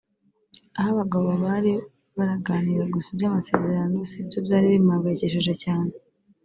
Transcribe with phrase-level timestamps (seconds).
[0.77, 1.73] Aho abagabo bari
[2.17, 5.91] baraganira gusa iby’amasezerano sibyo byari bimpamgayikishije cyane